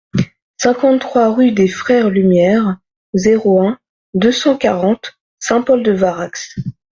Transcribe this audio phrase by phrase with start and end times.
[0.57, 2.79] cinquante-trois rue des Frères Lumière,
[3.13, 3.77] zéro un,
[4.15, 6.55] deux cent quarante, Saint-Paul-de-Varax